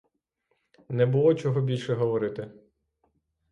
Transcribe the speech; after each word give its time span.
Не 0.89 1.05
було 1.05 1.33
чого 1.33 1.61
більше 1.61 1.93
говорити. 1.93 2.51